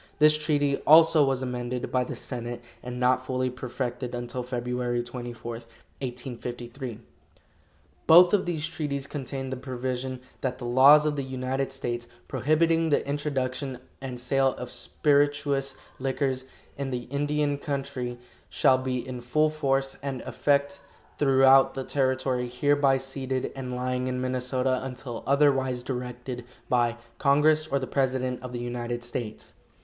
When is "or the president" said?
27.67-28.41